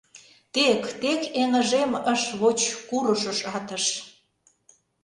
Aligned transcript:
Тек, 0.53 0.81
тек 1.01 1.21
эҥыжем 1.41 1.91
ыш 2.13 2.21
воч 2.39 2.59
курышыш-атыш 2.89 3.85